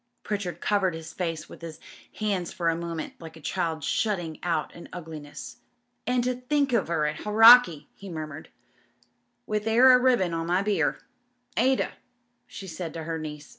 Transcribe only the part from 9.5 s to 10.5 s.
*er 'air ribbon on